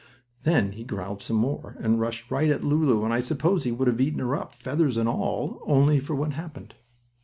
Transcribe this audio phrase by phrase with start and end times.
[0.41, 3.87] Then he growled some more, and rushed right at Lulu, and I suppose he would
[3.87, 6.73] have eaten her up, feathers and all, only for what happened.